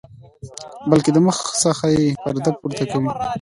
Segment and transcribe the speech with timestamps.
[0.89, 3.09] بلکې د مخ څخه یې پرده پورته کوي.